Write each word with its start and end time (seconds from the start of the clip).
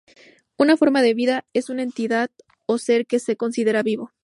Una 0.57 0.77
forma 0.77 1.03
de 1.03 1.13
vida, 1.13 1.45
es 1.53 1.69
una 1.69 1.83
entidad 1.83 2.31
o 2.65 2.79
ser 2.79 3.05
que 3.05 3.19
se 3.19 3.37
considera 3.37 3.83
vivo. 3.83 4.11